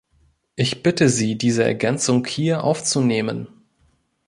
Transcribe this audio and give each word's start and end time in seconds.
Ich 0.55 0.81
bitte 0.81 1.09
Sie, 1.09 1.37
diese 1.37 1.63
Ergänzung 1.63 2.25
hier 2.25 2.63
aufzunehmen. 2.63 3.47